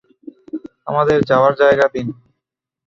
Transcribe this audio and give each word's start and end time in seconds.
আমাদের 0.87 1.17
যাওয়ার 1.29 1.53
জায়গা 1.55 1.85
দিন। 1.93 2.07